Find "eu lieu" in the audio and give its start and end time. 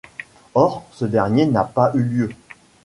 1.93-2.29